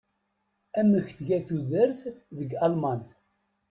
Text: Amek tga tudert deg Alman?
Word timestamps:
Amek 0.79 1.07
tga 1.17 1.39
tudert 1.47 2.01
deg 2.37 2.49
Alman? 2.65 3.01